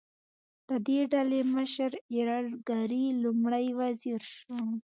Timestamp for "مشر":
1.55-1.91